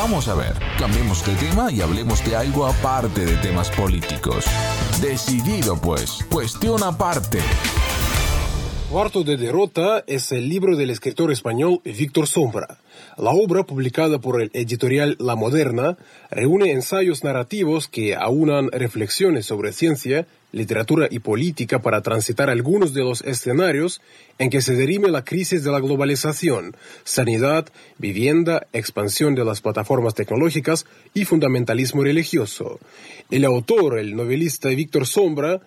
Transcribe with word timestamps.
Vamos 0.00 0.28
a 0.28 0.36
ver, 0.36 0.54
cambiemos 0.78 1.26
de 1.26 1.34
tema 1.34 1.72
y 1.72 1.80
hablemos 1.80 2.24
de 2.24 2.36
algo 2.36 2.66
aparte 2.66 3.26
de 3.26 3.36
temas 3.38 3.68
políticos. 3.72 4.44
Decidido 5.02 5.76
pues, 5.76 6.24
cuestión 6.30 6.84
aparte. 6.84 7.40
Cuarto 8.92 9.24
de 9.24 9.36
derrota 9.36 10.04
es 10.06 10.30
el 10.30 10.48
libro 10.48 10.76
del 10.76 10.90
escritor 10.90 11.32
español 11.32 11.80
Víctor 11.84 12.28
Sombra. 12.28 12.78
La 13.16 13.30
obra, 13.30 13.64
publicada 13.64 14.20
por 14.20 14.40
el 14.40 14.52
editorial 14.54 15.16
La 15.18 15.34
Moderna, 15.34 15.98
reúne 16.30 16.70
ensayos 16.70 17.24
narrativos 17.24 17.88
que 17.88 18.14
aunan 18.14 18.70
reflexiones 18.70 19.46
sobre 19.46 19.72
ciencia, 19.72 20.28
literatura 20.52 21.08
y 21.10 21.18
política 21.18 21.80
para 21.80 22.02
transitar 22.02 22.50
algunos 22.50 22.94
de 22.94 23.02
los 23.02 23.22
escenarios 23.22 24.00
en 24.38 24.50
que 24.50 24.62
se 24.62 24.74
derime 24.74 25.08
la 25.08 25.24
crisis 25.24 25.64
de 25.64 25.70
la 25.70 25.80
globalización, 25.80 26.76
sanidad, 27.04 27.68
vivienda, 27.98 28.66
expansión 28.72 29.34
de 29.34 29.44
las 29.44 29.60
plataformas 29.60 30.14
tecnológicas 30.14 30.86
y 31.14 31.24
fundamentalismo 31.24 32.02
religioso. 32.02 32.78
El 33.30 33.44
autor, 33.44 33.98
el 33.98 34.16
novelista 34.16 34.68
Víctor 34.70 35.06
Sombra, 35.06 35.60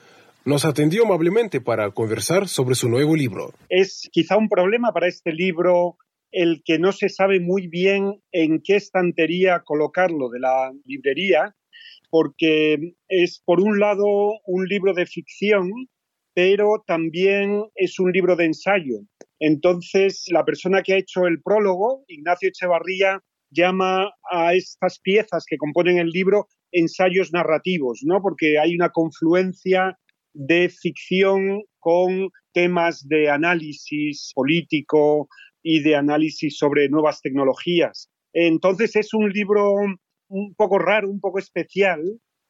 nos 0.46 0.66
atendió 0.66 1.05
amablemente 1.05 1.62
para 1.62 1.91
conversar 1.91 2.48
sobre 2.48 2.76
su 2.76 2.90
nuevo 2.90 3.16
libro. 3.16 3.54
Es 3.70 4.10
quizá 4.12 4.38
un 4.38 4.50
problema 4.50 4.91
para 4.91 5.08
este 5.08 5.32
libro 5.34 5.98
el 6.32 6.63
que 6.63 6.80
no 6.80 6.91
se 6.94 7.10
sabe 7.10 7.40
muy 7.40 7.68
bien 7.68 8.22
en 8.32 8.62
qué 8.63 8.77
estantería 8.77 9.62
colocarlo 9.66 10.30
de 10.30 10.40
la 10.40 10.72
librería, 10.86 11.55
porque 12.12 12.94
es 13.08 13.42
por 13.44 13.62
un 13.62 13.80
lado 13.80 14.06
un 14.46 14.66
libro 14.66 14.94
de 14.94 15.08
ficción, 15.08 15.72
pero 16.36 16.84
también 16.86 17.64
es 17.76 18.00
un 18.00 18.12
libro 18.12 18.36
de 18.36 18.46
ensayo. 18.46 19.00
Entonces, 19.40 20.26
la 20.28 20.46
persona 20.46 20.84
que 20.84 20.94
ha 20.94 20.98
hecho 20.98 21.26
el 21.26 21.42
prólogo, 21.42 22.04
Ignacio 22.08 22.50
Echevarría, 22.50 23.24
llama 23.50 24.12
a 24.30 24.54
estas 24.54 25.00
piezas 25.00 25.46
que 25.48 25.58
componen 25.58 25.98
el 25.98 26.10
libro 26.10 26.48
ensayos 26.72 27.34
narrativos, 27.34 28.02
¿no? 28.04 28.22
Porque 28.22 28.60
hay 28.60 28.76
una 28.76 28.90
confluencia 28.90 29.98
de 30.34 30.70
ficción 30.70 31.63
con 31.80 32.30
temas 32.54 33.07
de 33.07 33.30
análisis 33.30 34.32
político 34.35 35.28
y 35.63 35.82
de 35.82 35.96
análisis 35.96 36.57
sobre 36.57 36.90
nuevas 36.90 37.22
tecnologías. 37.22 38.10
Entonces 38.34 38.96
es 38.96 39.13
un 39.13 39.30
libro 39.30 39.74
un 40.32 40.55
poco 40.55 40.79
raro, 40.79 41.10
un 41.10 41.20
poco 41.20 41.40
especial, 41.40 42.01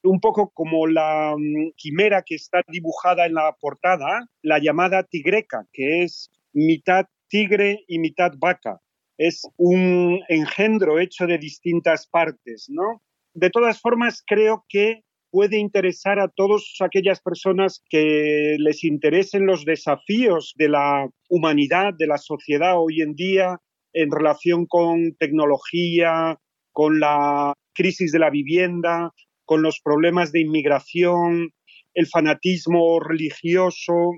un 0.03 0.19
poco 0.19 0.51
como 0.53 0.87
la 0.87 1.35
mm, 1.37 1.71
quimera 1.75 2.23
que 2.25 2.35
está 2.35 2.61
dibujada 2.67 3.25
en 3.25 3.33
la 3.33 3.55
portada, 3.59 4.27
la 4.41 4.59
llamada 4.59 5.03
tigreca, 5.03 5.67
que 5.73 6.03
es 6.03 6.29
mitad 6.53 7.05
tigre 7.27 7.83
y 7.87 7.99
mitad 7.99 8.33
vaca. 8.37 8.79
Es 9.17 9.47
un 9.57 10.19
engendro 10.29 10.99
hecho 10.99 11.27
de 11.27 11.37
distintas 11.37 12.07
partes, 12.07 12.67
¿no? 12.69 13.01
De 13.33 13.49
todas 13.49 13.79
formas, 13.79 14.23
creo 14.25 14.65
que 14.67 15.03
puede 15.31 15.57
interesar 15.57 16.19
a 16.19 16.27
todas 16.27 16.63
aquellas 16.81 17.21
personas 17.21 17.83
que 17.89 18.57
les 18.59 18.83
interesen 18.83 19.45
los 19.45 19.63
desafíos 19.63 20.53
de 20.57 20.69
la 20.69 21.09
humanidad, 21.29 21.93
de 21.97 22.07
la 22.07 22.17
sociedad 22.17 22.77
hoy 22.77 23.01
en 23.01 23.15
día 23.15 23.59
en 23.93 24.11
relación 24.11 24.65
con 24.65 25.15
tecnología, 25.17 26.37
con 26.71 26.99
la 26.99 27.53
crisis 27.73 28.11
de 28.11 28.19
la 28.19 28.29
vivienda, 28.29 29.11
con 29.45 29.61
los 29.61 29.79
problemas 29.81 30.31
de 30.31 30.41
inmigración, 30.41 31.51
el 31.93 32.07
fanatismo 32.07 32.99
religioso. 32.99 34.11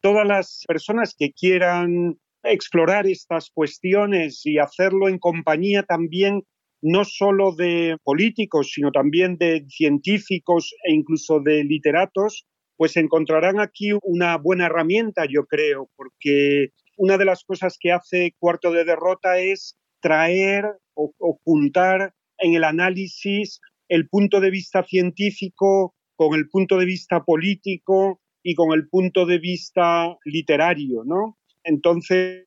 Todas 0.00 0.26
las 0.26 0.64
personas 0.66 1.14
que 1.16 1.32
quieran 1.32 2.18
explorar 2.42 3.06
estas 3.06 3.50
cuestiones 3.52 4.40
y 4.44 4.58
hacerlo 4.58 5.08
en 5.08 5.18
compañía 5.18 5.82
también 5.82 6.42
no 6.82 7.04
solo 7.04 7.54
de 7.54 7.96
políticos, 8.02 8.72
sino 8.72 8.90
también 8.90 9.36
de 9.36 9.66
científicos 9.68 10.74
e 10.84 10.94
incluso 10.94 11.40
de 11.40 11.62
literatos, 11.64 12.46
pues 12.76 12.96
encontrarán 12.96 13.60
aquí 13.60 13.90
una 14.02 14.38
buena 14.38 14.66
herramienta, 14.66 15.26
yo 15.28 15.44
creo, 15.44 15.90
porque 15.96 16.68
una 16.96 17.18
de 17.18 17.26
las 17.26 17.44
cosas 17.44 17.76
que 17.78 17.92
hace 17.92 18.34
Cuarto 18.38 18.72
de 18.72 18.84
Derrota 18.84 19.38
es 19.38 19.76
traer 20.00 20.64
o, 20.94 21.12
juntar 21.44 22.14
en 22.40 22.54
el 22.54 22.64
análisis 22.64 23.60
el 23.88 24.08
punto 24.08 24.40
de 24.40 24.50
vista 24.50 24.84
científico 24.84 25.94
con 26.16 26.34
el 26.34 26.48
punto 26.48 26.78
de 26.78 26.84
vista 26.84 27.24
político 27.24 28.20
y 28.42 28.54
con 28.54 28.72
el 28.72 28.88
punto 28.88 29.26
de 29.26 29.38
vista 29.38 30.16
literario, 30.24 31.02
¿no? 31.04 31.38
Entonces 31.64 32.46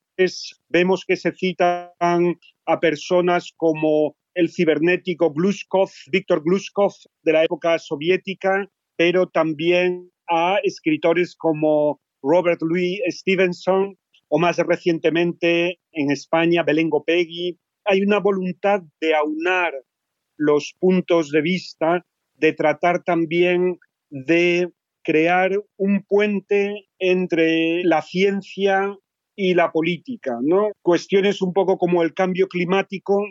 vemos 0.68 1.04
que 1.06 1.16
se 1.16 1.32
citan 1.32 1.90
a 2.66 2.80
personas 2.80 3.52
como 3.56 4.16
el 4.34 4.50
cibernético 4.50 5.32
Glushkov, 5.32 5.90
Víctor 6.10 6.42
Glushkov 6.44 6.92
de 7.22 7.32
la 7.32 7.44
época 7.44 7.78
soviética, 7.78 8.68
pero 8.96 9.28
también 9.28 10.10
a 10.28 10.58
escritores 10.62 11.36
como 11.36 12.00
Robert 12.22 12.60
Louis 12.62 13.00
Stevenson 13.08 13.96
o 14.28 14.38
más 14.38 14.56
recientemente 14.58 15.78
en 15.92 16.10
España 16.10 16.62
Belén 16.62 16.90
Gopegui. 16.90 17.58
Hay 17.84 18.02
una 18.02 18.18
voluntad 18.18 18.82
de 19.00 19.14
aunar 19.14 19.72
los 20.36 20.74
puntos 20.78 21.30
de 21.30 21.42
vista, 21.42 22.04
de 22.34 22.52
tratar 22.52 23.04
también 23.04 23.78
de 24.10 24.70
crear 25.02 25.52
un 25.76 26.02
puente 26.02 26.88
entre 26.98 27.84
la 27.84 28.02
ciencia 28.02 28.96
y 29.36 29.54
la 29.54 29.70
política, 29.70 30.38
¿no? 30.42 30.70
Cuestiones 30.82 31.42
un 31.42 31.52
poco 31.52 31.76
como 31.76 32.02
el 32.02 32.14
cambio 32.14 32.48
climático 32.48 33.22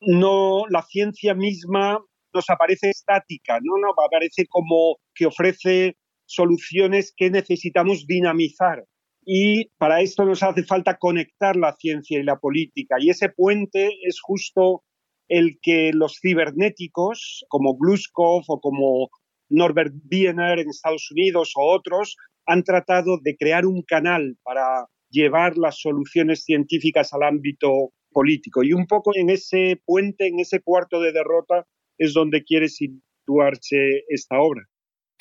no 0.00 0.64
la 0.68 0.82
ciencia 0.82 1.34
misma 1.34 1.98
nos 2.34 2.48
aparece 2.50 2.90
estática, 2.90 3.58
¿no? 3.62 3.76
Nos 3.78 3.94
aparece 4.04 4.46
como 4.48 4.96
que 5.14 5.26
ofrece 5.26 5.96
soluciones 6.24 7.12
que 7.16 7.30
necesitamos 7.30 8.06
dinamizar. 8.06 8.84
Y 9.24 9.68
para 9.78 10.00
esto 10.00 10.24
nos 10.24 10.42
hace 10.42 10.64
falta 10.64 10.98
conectar 10.98 11.56
la 11.56 11.74
ciencia 11.78 12.18
y 12.18 12.24
la 12.24 12.38
política. 12.38 12.96
Y 12.98 13.10
ese 13.10 13.28
puente 13.28 13.90
es 14.02 14.20
justo 14.20 14.82
el 15.28 15.58
que 15.62 15.92
los 15.94 16.18
cibernéticos, 16.20 17.44
como 17.48 17.76
Gluskov 17.76 18.42
o 18.48 18.60
como 18.60 19.10
Norbert 19.48 19.94
Wiener 20.10 20.58
en 20.58 20.68
Estados 20.68 21.10
Unidos 21.10 21.52
o 21.56 21.72
otros, 21.72 22.16
han 22.46 22.64
tratado 22.64 23.18
de 23.22 23.36
crear 23.36 23.66
un 23.66 23.82
canal 23.82 24.36
para 24.42 24.86
llevar 25.10 25.56
las 25.56 25.78
soluciones 25.78 26.42
científicas 26.44 27.12
al 27.12 27.22
ámbito 27.22 27.92
político. 28.10 28.62
Y 28.62 28.72
un 28.72 28.86
poco 28.86 29.12
en 29.14 29.30
ese 29.30 29.80
puente, 29.84 30.26
en 30.26 30.40
ese 30.40 30.60
cuarto 30.60 31.00
de 31.00 31.12
derrota, 31.12 31.66
es 31.98 32.12
donde 32.14 32.42
quiere 32.42 32.68
situarse 32.68 34.04
esta 34.08 34.40
obra. 34.40 34.62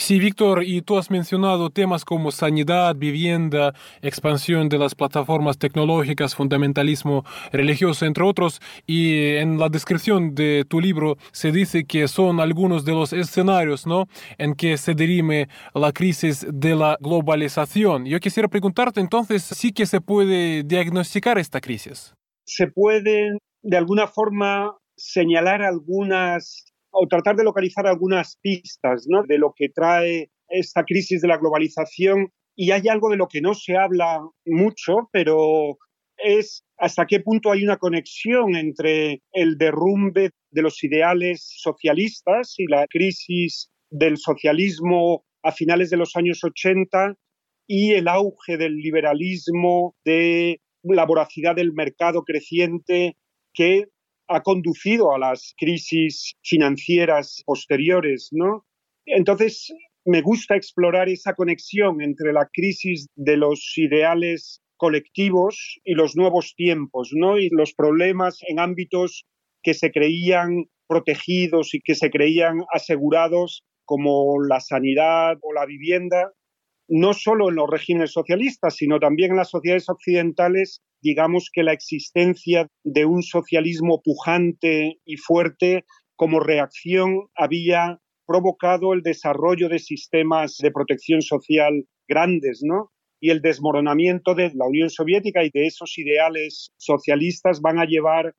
Sí, 0.01 0.17
Víctor, 0.17 0.63
y 0.63 0.81
tú 0.81 0.97
has 0.97 1.11
mencionado 1.11 1.69
temas 1.69 2.03
como 2.05 2.31
sanidad, 2.31 2.95
vivienda, 2.95 3.75
expansión 4.01 4.67
de 4.67 4.79
las 4.79 4.95
plataformas 4.95 5.59
tecnológicas, 5.59 6.33
fundamentalismo 6.33 7.23
religioso, 7.51 8.07
entre 8.07 8.23
otros, 8.23 8.61
y 8.87 9.35
en 9.35 9.59
la 9.59 9.69
descripción 9.69 10.33
de 10.33 10.65
tu 10.67 10.81
libro 10.81 11.17
se 11.31 11.51
dice 11.51 11.85
que 11.85 12.07
son 12.07 12.39
algunos 12.39 12.83
de 12.83 12.93
los 12.93 13.13
escenarios 13.13 13.85
¿no? 13.85 14.07
en 14.39 14.55
que 14.55 14.77
se 14.77 14.95
dirime 14.95 15.49
la 15.75 15.91
crisis 15.91 16.47
de 16.51 16.75
la 16.75 16.97
globalización. 16.99 18.05
Yo 18.05 18.19
quisiera 18.19 18.49
preguntarte 18.49 19.01
entonces, 19.01 19.43
¿sí 19.43 19.71
que 19.71 19.85
se 19.85 20.01
puede 20.01 20.63
diagnosticar 20.63 21.37
esta 21.37 21.61
crisis? 21.61 22.15
se 22.51 22.67
pueden 22.67 23.37
de 23.61 23.77
alguna 23.77 24.07
forma 24.07 24.77
señalar 24.97 25.61
algunas 25.61 26.70
o 26.91 27.07
tratar 27.07 27.35
de 27.35 27.43
localizar 27.43 27.87
algunas 27.87 28.37
pistas 28.41 29.07
de 29.27 29.37
lo 29.37 29.53
que 29.55 29.69
trae 29.69 30.29
esta 30.49 30.83
crisis 30.83 31.21
de 31.21 31.27
la 31.27 31.37
globalización. 31.37 32.29
Y 32.55 32.71
hay 32.71 32.87
algo 32.89 33.09
de 33.09 33.17
lo 33.17 33.27
que 33.27 33.41
no 33.41 33.53
se 33.53 33.77
habla 33.77 34.19
mucho, 34.45 35.09
pero 35.11 35.77
es 36.17 36.63
hasta 36.77 37.05
qué 37.05 37.19
punto 37.19 37.51
hay 37.51 37.63
una 37.63 37.77
conexión 37.77 38.55
entre 38.55 39.21
el 39.31 39.57
derrumbe 39.57 40.31
de 40.51 40.61
los 40.61 40.83
ideales 40.83 41.47
socialistas 41.57 42.55
y 42.57 42.67
la 42.67 42.85
crisis 42.87 43.71
del 43.89 44.17
socialismo 44.17 45.23
a 45.43 45.51
finales 45.51 45.89
de 45.89 45.97
los 45.97 46.15
años 46.15 46.43
80 46.43 47.15
y 47.67 47.93
el 47.93 48.07
auge 48.07 48.57
del 48.57 48.75
liberalismo 48.75 49.95
de 50.03 50.59
la 50.83 51.05
voracidad 51.05 51.55
del 51.55 51.73
mercado 51.73 52.23
creciente 52.23 53.15
que 53.53 53.85
ha 54.33 54.41
conducido 54.41 55.13
a 55.13 55.19
las 55.19 55.53
crisis 55.57 56.33
financieras 56.43 57.43
posteriores, 57.45 58.29
¿no? 58.31 58.65
Entonces, 59.05 59.73
me 60.05 60.21
gusta 60.21 60.55
explorar 60.55 61.09
esa 61.09 61.33
conexión 61.33 62.01
entre 62.01 62.33
la 62.33 62.49
crisis 62.51 63.07
de 63.15 63.37
los 63.37 63.73
ideales 63.77 64.61
colectivos 64.77 65.79
y 65.83 65.93
los 65.93 66.15
nuevos 66.15 66.55
tiempos, 66.55 67.11
¿no? 67.13 67.37
Y 67.37 67.49
los 67.51 67.73
problemas 67.73 68.39
en 68.47 68.59
ámbitos 68.59 69.25
que 69.61 69.73
se 69.73 69.91
creían 69.91 70.65
protegidos 70.87 71.73
y 71.73 71.81
que 71.81 71.95
se 71.95 72.09
creían 72.09 72.61
asegurados 72.73 73.63
como 73.85 74.41
la 74.41 74.59
sanidad 74.59 75.37
o 75.41 75.53
la 75.53 75.65
vivienda 75.65 76.31
no 76.93 77.13
solo 77.13 77.47
en 77.49 77.55
los 77.55 77.69
regímenes 77.69 78.11
socialistas, 78.11 78.75
sino 78.75 78.99
también 78.99 79.31
en 79.31 79.37
las 79.37 79.49
sociedades 79.49 79.87
occidentales, 79.87 80.81
digamos 81.01 81.49
que 81.51 81.63
la 81.63 81.71
existencia 81.71 82.67
de 82.83 83.05
un 83.05 83.23
socialismo 83.23 84.01
pujante 84.03 84.99
y 85.05 85.15
fuerte 85.15 85.85
como 86.17 86.41
reacción 86.41 87.29
había 87.33 87.99
provocado 88.27 88.91
el 88.91 89.03
desarrollo 89.03 89.69
de 89.69 89.79
sistemas 89.79 90.57
de 90.57 90.71
protección 90.71 91.21
social 91.21 91.85
grandes, 92.09 92.59
¿no? 92.61 92.91
Y 93.21 93.29
el 93.29 93.41
desmoronamiento 93.41 94.35
de 94.35 94.51
la 94.53 94.65
Unión 94.67 94.89
Soviética 94.89 95.45
y 95.45 95.49
de 95.53 95.67
esos 95.67 95.97
ideales 95.97 96.71
socialistas 96.75 97.61
van 97.61 97.79
a 97.79 97.85
llevar 97.85 98.35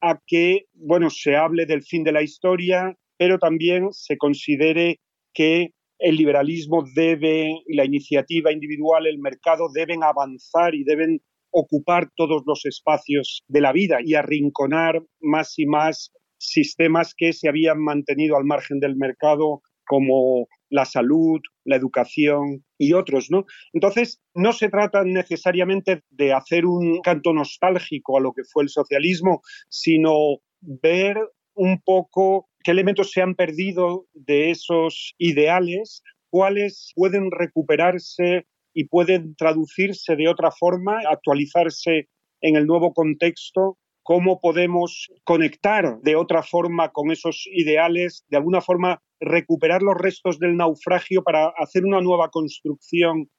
a 0.00 0.20
que, 0.28 0.66
bueno, 0.74 1.10
se 1.10 1.34
hable 1.34 1.66
del 1.66 1.82
fin 1.82 2.04
de 2.04 2.12
la 2.12 2.22
historia, 2.22 2.96
pero 3.18 3.40
también 3.40 3.88
se 3.90 4.16
considere 4.16 5.00
que 5.34 5.70
el 5.98 6.16
liberalismo 6.16 6.84
debe, 6.94 7.62
la 7.68 7.84
iniciativa 7.84 8.52
individual, 8.52 9.06
el 9.06 9.18
mercado 9.18 9.68
deben 9.72 10.02
avanzar 10.02 10.74
y 10.74 10.84
deben 10.84 11.20
ocupar 11.50 12.10
todos 12.16 12.42
los 12.46 12.66
espacios 12.66 13.42
de 13.48 13.60
la 13.60 13.72
vida 13.72 13.98
y 14.04 14.14
arrinconar 14.14 15.02
más 15.20 15.58
y 15.58 15.66
más 15.66 16.12
sistemas 16.38 17.14
que 17.16 17.32
se 17.32 17.48
habían 17.48 17.82
mantenido 17.82 18.36
al 18.36 18.44
margen 18.44 18.78
del 18.78 18.96
mercado 18.96 19.62
como 19.86 20.48
la 20.68 20.84
salud, 20.84 21.40
la 21.64 21.76
educación 21.76 22.64
y 22.76 22.92
otros. 22.92 23.28
Entonces, 23.72 24.20
no 24.34 24.52
se 24.52 24.68
trata 24.68 25.04
necesariamente 25.04 26.02
de 26.10 26.32
hacer 26.32 26.66
un 26.66 27.00
canto 27.02 27.32
nostálgico 27.32 28.18
a 28.18 28.20
lo 28.20 28.32
que 28.32 28.42
fue 28.52 28.64
el 28.64 28.68
socialismo, 28.68 29.40
sino 29.68 30.38
ver 30.60 31.16
un 31.54 31.80
poco 31.82 32.48
qué 32.66 32.72
elementos 32.72 33.12
se 33.12 33.22
han 33.22 33.36
perdido 33.36 34.06
de 34.12 34.50
esos 34.50 35.14
ideales, 35.18 36.02
cuáles 36.30 36.90
pueden 36.96 37.30
recuperarse 37.30 38.48
y 38.74 38.88
pueden 38.88 39.36
traducirse 39.36 40.16
de 40.16 40.26
otra 40.26 40.50
forma, 40.50 40.98
actualizarse 41.08 42.08
en 42.40 42.56
el 42.56 42.66
nuevo 42.66 42.92
contexto 42.92 43.78
cómo 44.02 44.40
podemos 44.40 45.08
conectar 45.22 46.00
de 46.02 46.16
otra 46.16 46.42
forma 46.42 46.90
con 46.90 47.12
esos 47.12 47.48
ideales, 47.52 48.24
de 48.28 48.36
alguna 48.36 48.60
forma 48.60 49.00
recuperar 49.20 49.82
los 49.82 49.96
restos 49.96 50.40
del 50.40 50.56
naufragio 50.56 51.22
para 51.22 51.52
hacer 51.58 51.84
una 51.84 52.00
nueva 52.00 52.30
construcción 52.30 53.30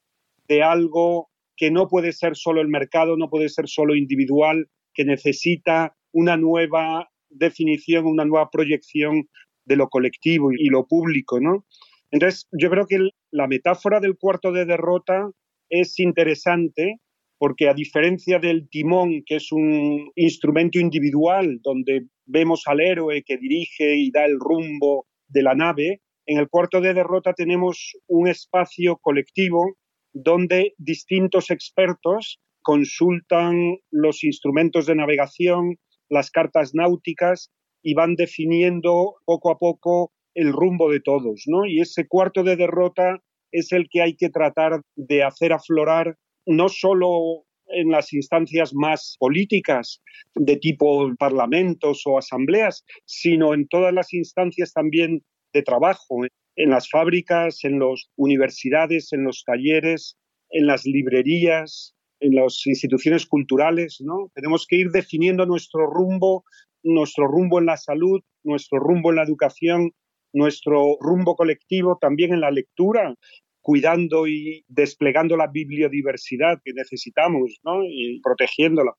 de 0.46 0.62
algo 0.62 1.28
que 1.54 1.70
no 1.70 1.86
puede 1.88 2.12
ser 2.12 2.34
solo 2.34 2.62
el 2.62 2.68
mercado, 2.68 3.18
no 3.18 3.28
puede 3.28 3.50
ser 3.50 3.68
solo 3.68 3.94
individual, 3.94 4.70
que 4.94 5.04
necesita 5.04 5.94
una 6.12 6.38
nueva 6.38 7.10
definición, 7.30 8.06
una 8.06 8.24
nueva 8.24 8.48
proyección 8.50 9.28
de 9.64 9.76
lo 9.76 9.88
colectivo 9.88 10.50
y 10.52 10.68
lo 10.68 10.86
público, 10.86 11.40
¿no? 11.40 11.66
Entonces, 12.10 12.48
yo 12.52 12.70
creo 12.70 12.86
que 12.86 13.10
la 13.30 13.46
metáfora 13.46 14.00
del 14.00 14.16
cuarto 14.16 14.50
de 14.52 14.64
derrota 14.64 15.30
es 15.68 15.98
interesante 15.98 17.00
porque 17.38 17.68
a 17.68 17.74
diferencia 17.74 18.38
del 18.38 18.68
timón, 18.68 19.22
que 19.24 19.36
es 19.36 19.52
un 19.52 20.10
instrumento 20.16 20.78
individual 20.80 21.60
donde 21.62 22.06
vemos 22.26 22.62
al 22.66 22.80
héroe 22.80 23.22
que 23.24 23.36
dirige 23.36 23.96
y 23.96 24.10
da 24.10 24.24
el 24.24 24.38
rumbo 24.40 25.06
de 25.28 25.42
la 25.42 25.54
nave, 25.54 26.00
en 26.26 26.38
el 26.38 26.48
cuarto 26.48 26.80
de 26.80 26.94
derrota 26.94 27.32
tenemos 27.32 27.92
un 28.06 28.28
espacio 28.28 28.96
colectivo 28.96 29.76
donde 30.12 30.74
distintos 30.78 31.50
expertos 31.50 32.40
consultan 32.62 33.78
los 33.90 34.24
instrumentos 34.24 34.86
de 34.86 34.96
navegación, 34.96 35.76
las 36.08 36.30
cartas 36.30 36.74
náuticas 36.74 37.50
y 37.82 37.94
van 37.94 38.16
definiendo 38.16 39.16
poco 39.24 39.50
a 39.50 39.58
poco 39.58 40.12
el 40.34 40.52
rumbo 40.52 40.90
de 40.90 41.00
todos, 41.00 41.44
¿no? 41.46 41.66
Y 41.66 41.80
ese 41.80 42.06
cuarto 42.06 42.42
de 42.42 42.56
derrota 42.56 43.22
es 43.52 43.72
el 43.72 43.88
que 43.90 44.02
hay 44.02 44.14
que 44.14 44.28
tratar 44.28 44.82
de 44.96 45.22
hacer 45.22 45.52
aflorar 45.52 46.16
no 46.46 46.68
solo 46.68 47.44
en 47.70 47.90
las 47.90 48.12
instancias 48.12 48.72
más 48.74 49.16
políticas 49.18 50.00
de 50.34 50.56
tipo 50.56 51.14
parlamentos 51.18 52.02
o 52.06 52.18
asambleas, 52.18 52.84
sino 53.04 53.54
en 53.54 53.68
todas 53.68 53.92
las 53.92 54.12
instancias 54.14 54.72
también 54.72 55.22
de 55.52 55.62
trabajo, 55.62 56.20
en 56.56 56.70
las 56.70 56.88
fábricas, 56.88 57.64
en 57.64 57.78
las 57.78 58.08
universidades, 58.16 59.12
en 59.12 59.24
los 59.24 59.44
talleres, 59.44 60.16
en 60.50 60.66
las 60.66 60.84
librerías, 60.84 61.94
en 62.20 62.34
las 62.34 62.66
instituciones 62.66 63.26
culturales, 63.26 63.98
¿no? 64.00 64.30
Tenemos 64.34 64.66
que 64.66 64.76
ir 64.76 64.90
definiendo 64.90 65.46
nuestro 65.46 65.86
rumbo, 65.86 66.44
nuestro 66.82 67.26
rumbo 67.26 67.58
en 67.58 67.66
la 67.66 67.76
salud, 67.76 68.20
nuestro 68.44 68.78
rumbo 68.78 69.10
en 69.10 69.16
la 69.16 69.24
educación, 69.24 69.92
nuestro 70.32 70.96
rumbo 71.00 71.36
colectivo 71.36 71.98
también 72.00 72.32
en 72.32 72.40
la 72.40 72.50
lectura, 72.50 73.14
cuidando 73.60 74.26
y 74.26 74.64
desplegando 74.68 75.36
la 75.36 75.48
bibliodiversidad 75.48 76.60
que 76.64 76.72
necesitamos 76.72 77.58
¿no? 77.64 77.84
y 77.84 78.20
protegiéndola. 78.22 78.92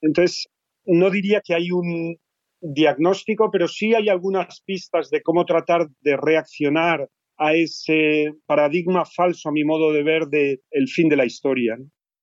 Entonces, 0.00 0.48
no 0.84 1.10
diría 1.10 1.42
que 1.44 1.54
hay 1.54 1.70
un 1.70 2.16
diagnóstico, 2.60 3.50
pero 3.50 3.68
sí 3.68 3.94
hay 3.94 4.08
algunas 4.08 4.62
pistas 4.62 5.10
de 5.10 5.22
cómo 5.22 5.44
tratar 5.44 5.88
de 6.00 6.16
reaccionar 6.16 7.08
a 7.38 7.54
ese 7.54 8.32
paradigma 8.46 9.04
falso, 9.06 9.48
a 9.48 9.52
mi 9.52 9.64
modo 9.64 9.92
de 9.92 10.02
ver, 10.02 10.26
de 10.26 10.60
el 10.70 10.88
fin 10.88 11.08
de 11.08 11.16
la 11.16 11.24
historia. 11.24 11.78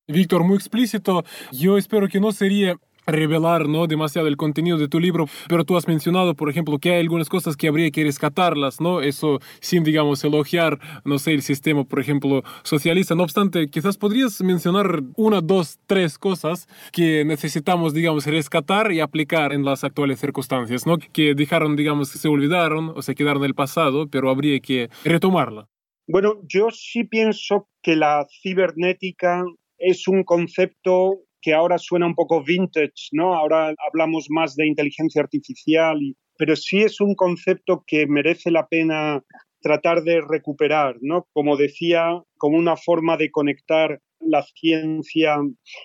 Víctor, 0.09 0.45
muy 0.45 0.55
explícito. 0.55 1.25
Yo 1.51 1.77
espero 1.77 2.07
que 2.07 2.21
no 2.21 2.31
sería 2.31 2.77
revelar 3.05 3.67
¿no? 3.67 3.87
demasiado 3.87 4.29
el 4.29 4.37
contenido 4.37 4.77
de 4.77 4.87
tu 4.87 5.01
libro, 5.01 5.27
pero 5.49 5.65
tú 5.65 5.75
has 5.75 5.85
mencionado, 5.85 6.33
por 6.33 6.49
ejemplo, 6.49 6.79
que 6.79 6.93
hay 6.93 7.01
algunas 7.01 7.27
cosas 7.27 7.57
que 7.57 7.67
habría 7.67 7.91
que 7.91 8.05
rescatarlas, 8.05 8.79
¿no? 8.79 9.01
Eso 9.01 9.39
sin, 9.59 9.83
digamos, 9.83 10.23
elogiar, 10.23 10.79
no 11.03 11.19
sé, 11.19 11.33
el 11.33 11.41
sistema, 11.41 11.83
por 11.83 11.99
ejemplo, 11.99 12.43
socialista. 12.63 13.15
No 13.15 13.23
obstante, 13.23 13.69
quizás 13.69 13.97
podrías 13.97 14.41
mencionar 14.41 15.03
una, 15.17 15.41
dos, 15.41 15.77
tres 15.87 16.17
cosas 16.17 16.67
que 16.93 17.25
necesitamos, 17.25 17.93
digamos, 17.93 18.25
rescatar 18.27 18.93
y 18.93 19.01
aplicar 19.01 19.51
en 19.51 19.65
las 19.65 19.83
actuales 19.83 20.21
circunstancias, 20.21 20.85
¿no? 20.85 20.97
Que 20.97 21.35
dejaron, 21.35 21.75
digamos, 21.75 22.09
se 22.09 22.27
olvidaron 22.29 22.93
o 22.95 23.01
se 23.01 23.13
quedaron 23.13 23.43
en 23.43 23.49
el 23.49 23.55
pasado, 23.55 24.07
pero 24.07 24.29
habría 24.29 24.57
que 24.61 24.89
retomarla. 25.03 25.67
Bueno, 26.07 26.35
yo 26.43 26.69
sí 26.71 27.03
pienso 27.03 27.67
que 27.81 27.97
la 27.97 28.25
cibernética 28.41 29.43
es 29.77 30.07
un 30.07 30.23
concepto 30.23 31.19
que 31.41 31.53
ahora 31.53 31.77
suena 31.77 32.07
un 32.07 32.15
poco 32.15 32.43
vintage, 32.43 33.09
¿no? 33.11 33.35
Ahora 33.35 33.73
hablamos 33.87 34.27
más 34.29 34.55
de 34.55 34.67
inteligencia 34.67 35.21
artificial, 35.21 35.99
pero 36.37 36.55
sí 36.55 36.79
es 36.79 36.99
un 36.99 37.15
concepto 37.15 37.83
que 37.85 38.07
merece 38.07 38.51
la 38.51 38.67
pena 38.67 39.23
tratar 39.61 40.03
de 40.03 40.21
recuperar, 40.21 40.97
¿no? 41.01 41.27
Como 41.33 41.57
decía, 41.57 42.21
como 42.37 42.57
una 42.57 42.75
forma 42.75 43.17
de 43.17 43.31
conectar 43.31 43.99
la 44.19 44.43
ciencia 44.43 45.37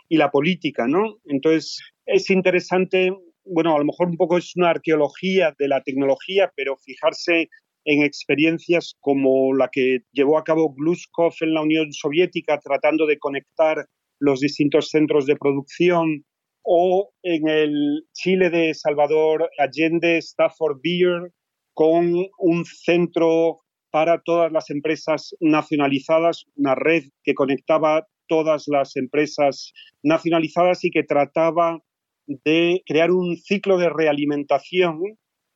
y 0.09 0.17
la 0.17 0.31
política, 0.31 0.87
¿no? 0.87 1.19
Entonces, 1.25 1.79
es 2.07 2.31
interesante, 2.31 3.13
bueno, 3.45 3.75
a 3.75 3.79
lo 3.79 3.85
mejor 3.85 4.09
un 4.09 4.17
poco 4.17 4.39
es 4.39 4.53
una 4.57 4.71
arqueología 4.71 5.55
de 5.59 5.69
la 5.69 5.83
tecnología, 5.83 6.51
pero 6.57 6.77
fijarse 6.77 7.49
en 7.85 8.03
experiencias 8.03 8.95
como 9.01 9.55
la 9.55 9.69
que 9.71 10.01
llevó 10.13 10.39
a 10.39 10.45
cabo 10.45 10.75
Gluskov 10.75 11.35
en 11.41 11.55
la 11.55 11.63
Unión 11.63 11.93
Soviética, 11.93 12.59
tratando 12.59 13.07
de 13.07 13.19
conectar 13.19 13.87
los 14.21 14.41
distintos 14.41 14.89
centros 14.89 15.27
de 15.27 15.37
producción, 15.37 16.25
o 16.65 17.11
en 17.23 17.49
el 17.49 18.05
Chile 18.13 18.51
de 18.51 18.75
Salvador 18.75 19.51
Allende, 19.59 20.19
Stafford 20.19 20.79
Beer, 20.83 21.33
con 21.75 22.15
un 22.39 22.65
centro 22.65 23.61
para 23.91 24.23
todas 24.23 24.53
las 24.53 24.71
empresas 24.71 25.35
nacionalizadas, 25.41 26.45
una 26.55 26.75
red 26.75 27.05
que 27.25 27.35
conectaba 27.35 28.07
todas 28.29 28.65
las 28.69 28.97
empresas 28.97 29.73
nacionalizadas 30.03 30.85
y 30.85 30.91
que 30.91 31.03
trataba 31.03 31.81
de 32.27 32.83
crear 32.87 33.11
un 33.11 33.37
ciclo 33.37 33.77
de 33.77 33.91
realimentación 33.91 35.01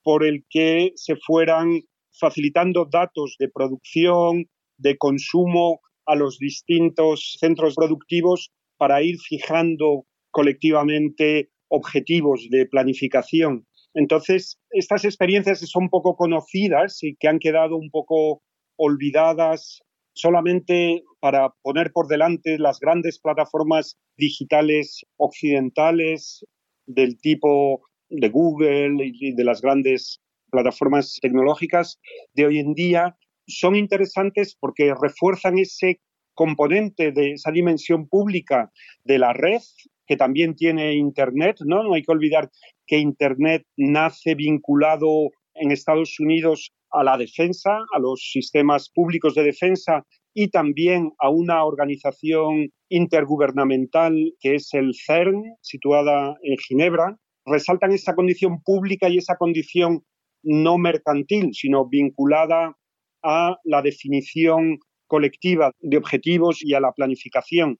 por 0.02 0.25
el 0.25 0.45
que 0.50 0.92
se 0.97 1.16
fueran 1.16 1.83
facilitando 2.18 2.87
datos 2.90 3.37
de 3.38 3.49
producción, 3.49 4.46
de 4.78 4.96
consumo 4.96 5.80
a 6.06 6.14
los 6.14 6.38
distintos 6.38 7.37
centros 7.38 7.75
productivos 7.75 8.52
para 8.76 9.02
ir 9.02 9.18
fijando 9.18 10.06
colectivamente 10.30 11.50
objetivos 11.68 12.46
de 12.50 12.66
planificación. 12.66 13.66
Entonces, 13.94 14.58
estas 14.70 15.04
experiencias 15.04 15.61
son 15.61 15.88
poco 15.88 16.16
conocidas 16.16 17.02
y 17.02 17.16
que 17.16 17.28
han 17.28 17.38
quedado 17.38 17.76
un 17.76 17.90
poco 17.90 18.42
olvidadas 18.76 19.80
solamente 20.14 21.02
para 21.20 21.54
poner 21.62 21.92
por 21.92 22.06
delante 22.06 22.58
las 22.58 22.78
grandes 22.78 23.18
plataformas 23.18 23.99
digitales 24.16 25.04
occidentales 25.16 26.44
del 26.87 27.18
tipo 27.18 27.82
de 28.08 28.28
Google 28.28 28.96
y 29.04 29.35
de 29.35 29.44
las 29.44 29.61
grandes 29.61 30.20
plataformas 30.56 31.18
tecnológicas 31.20 32.00
de 32.32 32.46
hoy 32.46 32.58
en 32.60 32.72
día 32.72 33.14
son 33.46 33.76
interesantes 33.76 34.56
porque 34.58 34.94
refuerzan 34.98 35.58
ese 35.58 36.00
componente 36.34 37.12
de 37.12 37.32
esa 37.32 37.50
dimensión 37.50 38.08
pública 38.08 38.70
de 39.04 39.18
la 39.18 39.34
red 39.34 39.60
que 40.06 40.16
también 40.16 40.54
tiene 40.54 40.94
Internet, 40.94 41.58
¿no? 41.64 41.82
No 41.82 41.94
hay 41.94 42.02
que 42.02 42.12
olvidar 42.12 42.50
que 42.86 42.98
Internet 42.98 43.64
nace 43.76 44.34
vinculado 44.34 45.28
en 45.54 45.72
Estados 45.72 46.18
Unidos 46.20 46.72
a 46.90 47.04
la 47.04 47.18
defensa, 47.18 47.78
a 47.92 47.98
los 47.98 48.30
sistemas 48.32 48.90
públicos 48.94 49.34
de 49.34 49.42
defensa 49.42 50.06
y 50.32 50.48
también 50.48 51.12
a 51.18 51.28
una 51.28 51.64
organización 51.64 52.70
intergubernamental 52.88 54.14
que 54.40 54.54
es 54.54 54.72
el 54.72 54.92
CERN, 54.94 55.42
situada 55.60 56.36
en 56.42 56.56
Ginebra, 56.56 57.18
resaltan 57.44 57.92
esa 57.92 58.14
condición 58.14 58.62
pública 58.62 59.08
y 59.08 59.18
esa 59.18 59.36
condición 59.36 60.02
no 60.47 60.79
mercantil, 60.79 61.50
sino 61.53 61.87
vinculada 61.87 62.76
a 63.23 63.59
la 63.65 63.83
definición 63.83 64.79
colectiva 65.09 65.73
de 65.81 65.97
objetivos 65.97 66.59
y 66.62 66.75
a 66.75 66.81
la 66.81 66.93
planificación. 66.93 67.79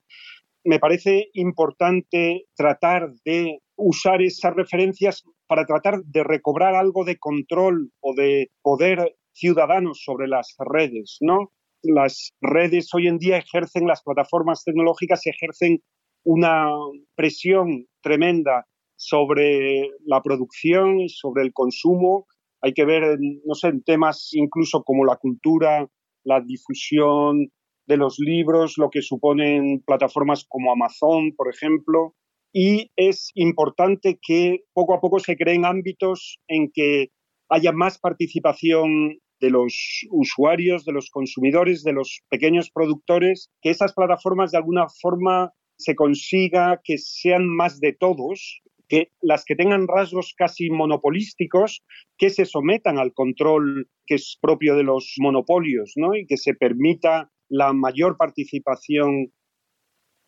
Me 0.65 0.79
parece 0.79 1.29
importante 1.35 2.47
tratar 2.57 3.13
de 3.25 3.61
usar 3.77 4.21
esas 4.21 4.55
referencias 4.55 5.23
para 5.47 5.65
tratar 5.65 6.03
de 6.03 6.25
recobrar 6.25 6.75
algo 6.75 7.05
de 7.05 7.19
control 7.19 7.93
o 8.01 8.15
de 8.15 8.51
poder 8.63 9.17
ciudadano 9.33 9.95
sobre 9.95 10.27
las 10.27 10.55
redes, 10.59 11.19
¿no? 11.21 11.53
Las 11.83 12.33
redes 12.41 12.93
hoy 12.95 13.07
en 13.07 13.19
día 13.19 13.37
ejercen, 13.37 13.87
las 13.87 14.03
plataformas 14.03 14.65
tecnológicas 14.65 15.25
ejercen 15.27 15.83
una 16.25 16.69
presión 17.15 17.87
tremenda 18.03 18.67
sobre 18.97 19.91
la 20.05 20.23
producción 20.23 21.09
sobre 21.09 21.45
el 21.45 21.53
consumo. 21.53 22.27
Hay 22.63 22.73
que 22.73 22.85
ver, 22.85 23.19
no 23.45 23.55
sé, 23.55 23.69
en 23.69 23.83
temas 23.83 24.31
incluso 24.33 24.83
como 24.83 25.05
la 25.05 25.17
cultura, 25.17 25.87
la 26.25 26.41
difusión 26.41 27.49
de 27.87 27.97
los 27.97 28.19
libros, 28.19 28.75
lo 28.77 28.91
que 28.91 29.03
suponen 29.03 29.83
plataformas 29.87 30.45
como 30.49 30.73
Amazon, 30.73 31.33
por 31.37 31.49
ejemplo. 31.49 32.15
Y 32.53 32.91
es 32.97 33.31
importante 33.35 34.19
que 34.21 34.61
poco 34.73 34.95
a 34.95 35.01
poco 35.01 35.19
se 35.19 35.37
creen 35.37 35.65
ámbitos 35.65 36.39
en 36.49 36.71
que 36.73 37.11
haya 37.49 37.73
más 37.73 37.99
participación 37.99 39.19
de 39.41 39.51
los 39.51 40.07
usuarios, 40.11 40.85
de 40.85 40.93
los 40.93 41.11
consumidores, 41.11 41.83
de 41.83 41.93
los 41.93 42.23
pequeños 42.31 42.71
productores, 42.71 43.51
que 43.61 43.71
esas 43.71 43.93
plataformas 43.93 44.51
de 44.51 44.59
alguna 44.59 44.87
forma 44.89 45.53
se 45.79 45.95
consiga 45.95 46.81
que 46.83 46.97
sean 46.97 47.47
más 47.47 47.79
de 47.81 47.93
todos, 47.93 48.63
que 48.89 49.11
las 49.21 49.45
que 49.45 49.57
tengan 49.57 49.89
rasgos 49.89 50.35
casi 50.37 50.71
monopolísticos, 50.71 51.83
que 52.19 52.31
se 52.31 52.45
sometan 52.45 52.99
al 52.99 53.13
control 53.13 53.89
que 54.07 54.15
es 54.17 54.39
propio 54.41 54.77
de 54.77 54.85
los 54.85 55.15
monopolios, 55.19 55.93
¿no? 55.97 56.15
Y 56.15 56.27
que 56.27 56.37
se 56.37 56.55
permita 56.55 57.31
la 57.49 57.73
mayor 57.73 58.17
participación, 58.17 59.33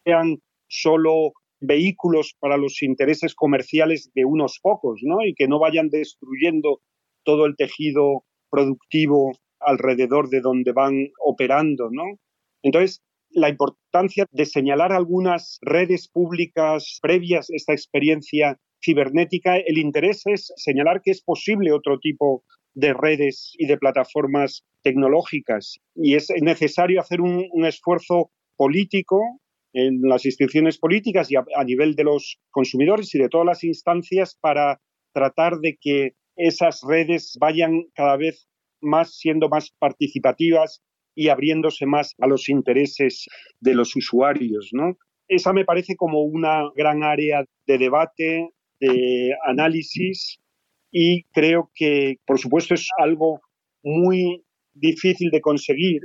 sean 0.05 0.39
solo 0.69 1.33
vehículos 1.61 2.37
para 2.39 2.57
los 2.57 2.83
intereses 2.83 3.35
comerciales 3.35 4.11
de 4.15 4.25
unos 4.25 4.59
pocos, 4.63 5.01
¿no? 5.03 5.25
Y 5.25 5.35
que 5.35 5.49
no 5.49 5.59
vayan 5.59 5.89
destruyendo 5.89 6.81
todo 7.25 7.47
el 7.47 7.57
tejido 7.57 8.25
productivo 8.51 9.33
alrededor 9.61 10.29
de 10.29 10.41
donde 10.41 10.73
van 10.73 11.09
operando, 11.25 11.89
¿no? 11.91 12.05
Entonces, 12.63 13.03
la 13.31 13.49
importancia 13.49 14.27
de 14.31 14.47
señalar 14.47 14.93
algunas 14.93 15.59
redes 15.63 16.09
públicas 16.09 16.99
previas 17.03 17.51
a 17.51 17.57
esta 17.57 17.73
experiencia 17.73 18.59
cibernética, 18.83 19.57
el 19.57 19.79
interés 19.79 20.23
es 20.27 20.53
señalar 20.57 21.03
que 21.03 21.11
es 21.11 21.23
posible 21.23 21.73
otro 21.73 21.99
tipo 21.99 22.45
de 22.75 22.95
redes 22.95 23.55
y 23.59 23.67
de 23.67 23.77
plataformas 23.77 24.65
tecnológicas 24.83 25.79
y 25.95 26.15
es 26.15 26.29
necesario 26.41 27.01
hacer 27.01 27.21
un, 27.21 27.49
esfuerzo 27.65 28.31
político 28.57 29.41
en 29.73 30.01
las 30.03 30.25
instituciones 30.25 30.79
políticas 30.79 31.31
y 31.31 31.37
a, 31.37 31.65
nivel 31.65 31.95
de 31.95 32.05
los 32.05 32.39
consumidores 32.51 33.15
y 33.15 33.19
de 33.19 33.29
todas 33.29 33.47
las 33.47 33.65
instancias 33.65 34.39
para 34.41 34.81
tratar 35.13 35.59
de 35.59 35.77
que 35.81 36.13
esas 36.37 36.83
redes 36.87 37.37
vayan 37.41 37.85
cada 37.95 38.17
vez 38.17 38.49
más 38.81 39.17
siendo 39.17 39.49
más 39.49 39.73
participativas 39.79 40.81
y 41.19 41.31
abriéndose 41.31 41.85
más 41.85 42.15
a 42.21 42.29
los 42.29 42.49
intereses 42.49 43.27
de 43.59 43.75
los 43.75 43.97
usuarios, 43.97 44.69
¿no? 44.71 44.97
Esa 45.27 45.53
me 45.53 45.65
parece 45.65 45.97
como 45.97 46.23
una 46.23 46.63
gran 46.77 47.03
área 47.03 47.45
de 47.67 47.77
debate, 47.77 48.51
de 48.79 49.33
análisis 49.45 50.39
y 50.93 51.25
creo 51.33 51.73
que, 51.75 52.19
por 52.25 52.39
supuesto, 52.39 52.75
es 52.75 52.89
algo 52.99 53.41
muy 53.83 54.45
difícil 54.75 55.31
de 55.33 55.41
conseguir, 55.41 56.03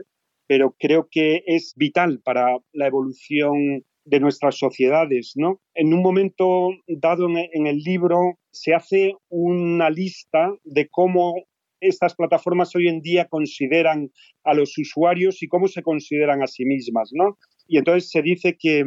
pero 0.47 0.75
creo 0.79 1.07
que 1.11 1.43
es 1.45 1.73
vital 1.75 2.19
para 2.25 2.57
la 2.71 2.87
evolución 2.87 3.83
de 4.05 4.19
nuestras 4.19 4.57
sociedades, 4.57 5.33
¿no? 5.35 5.61
En 5.75 5.93
un 5.93 6.01
momento 6.01 6.71
dado 6.87 7.27
en 7.29 7.67
el 7.67 7.77
libro 7.77 8.39
se 8.51 8.73
hace 8.73 9.13
una 9.29 9.91
lista 9.91 10.55
de 10.63 10.87
cómo 10.89 11.35
estas 11.83 12.15
plataformas 12.15 12.75
hoy 12.75 12.87
en 12.87 13.01
día 13.01 13.27
consideran 13.27 14.11
a 14.43 14.53
los 14.53 14.77
usuarios 14.77 15.43
y 15.43 15.47
cómo 15.47 15.67
se 15.67 15.83
consideran 15.83 16.41
a 16.41 16.47
sí 16.47 16.65
mismas, 16.65 17.11
¿no? 17.13 17.37
Y 17.67 17.77
entonces 17.77 18.09
se 18.09 18.21
dice 18.21 18.55
que 18.57 18.83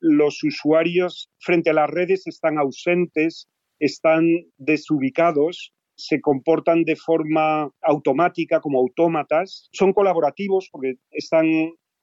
los 0.00 0.42
usuarios 0.42 1.30
frente 1.38 1.70
a 1.70 1.74
las 1.74 1.88
redes 1.88 2.26
están 2.26 2.58
ausentes, 2.58 3.48
están 3.78 4.26
desubicados, 4.58 5.72
se 5.94 6.20
comportan 6.20 6.82
de 6.84 6.96
forma 6.96 7.70
automática 7.82 8.60
como 8.60 8.80
autómatas, 8.80 9.68
son 9.72 9.92
colaborativos 9.92 10.68
porque 10.72 10.94
están 11.10 11.46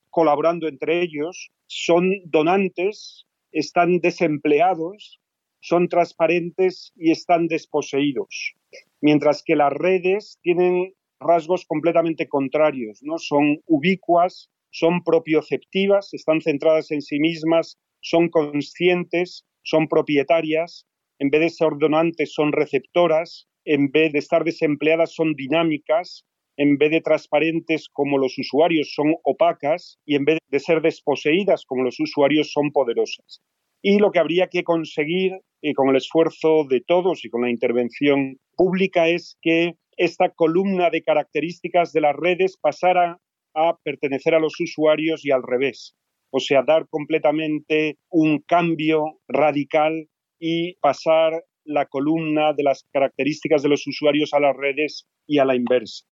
colaborando 0.09 0.67
entre 0.67 1.01
ellos, 1.01 1.51
son 1.67 2.11
donantes, 2.25 3.25
están 3.51 3.99
desempleados, 3.99 5.19
son 5.59 5.89
transparentes 5.89 6.93
y 6.95 7.11
están 7.11 7.47
desposeídos 7.47 8.55
mientras 9.01 9.43
que 9.43 9.55
las 9.55 9.73
redes 9.73 10.39
tienen 10.41 10.93
rasgos 11.19 11.65
completamente 11.65 12.27
contrarios, 12.27 12.99
¿no? 13.01 13.17
Son 13.17 13.61
ubicuas, 13.65 14.49
son 14.71 15.03
propioceptivas, 15.03 16.13
están 16.13 16.41
centradas 16.41 16.91
en 16.91 17.01
sí 17.01 17.19
mismas, 17.19 17.77
son 18.01 18.29
conscientes, 18.29 19.45
son 19.63 19.87
propietarias, 19.87 20.85
en 21.19 21.29
vez 21.29 21.41
de 21.41 21.49
ser 21.49 21.71
donantes 21.77 22.33
son 22.33 22.53
receptoras, 22.53 23.47
en 23.65 23.91
vez 23.91 24.13
de 24.13 24.19
estar 24.19 24.43
desempleadas 24.43 25.13
son 25.13 25.33
dinámicas, 25.35 26.23
en 26.57 26.77
vez 26.77 26.91
de 26.91 27.01
transparentes 27.01 27.87
como 27.91 28.17
los 28.17 28.37
usuarios 28.37 28.93
son 28.93 29.15
opacas 29.23 29.97
y 30.05 30.15
en 30.15 30.25
vez 30.25 30.39
de 30.49 30.59
ser 30.59 30.81
desposeídas 30.81 31.65
como 31.65 31.83
los 31.83 31.99
usuarios 31.99 32.51
son 32.51 32.71
poderosas. 32.71 33.41
Y 33.81 33.99
lo 33.99 34.11
que 34.11 34.19
habría 34.19 34.47
que 34.47 34.63
conseguir, 34.63 35.39
y 35.61 35.73
con 35.73 35.89
el 35.89 35.95
esfuerzo 35.95 36.65
de 36.69 36.81
todos 36.81 37.23
y 37.23 37.29
con 37.29 37.41
la 37.41 37.49
intervención 37.49 38.37
pública, 38.59 39.07
es 39.07 39.37
que 39.41 39.75
esta 39.95 40.29
columna 40.31 40.89
de 40.89 41.01
características 41.01 41.93
de 41.93 42.01
las 42.01 42.13
redes 42.13 42.57
pasara 42.57 43.17
a 43.55 43.77
pertenecer 43.85 44.35
a 44.35 44.39
los 44.39 44.59
usuarios 44.59 45.25
y 45.25 45.31
al 45.31 45.43
revés. 45.43 45.95
O 46.29 46.41
sea, 46.41 46.63
dar 46.67 46.85
completamente 46.89 47.97
un 48.09 48.39
cambio 48.39 49.21
radical 49.29 50.09
y 50.41 50.75
pasar 50.81 51.41
la 51.63 51.85
columna 51.85 52.51
de 52.51 52.63
las 52.63 52.85
características 52.91 53.63
de 53.63 53.69
los 53.69 53.87
usuarios 53.87 54.33
a 54.33 54.41
las 54.41 54.55
redes 54.57 55.07
y 55.25 55.39
a 55.39 55.45
la 55.45 55.55
inversa. 55.55 56.03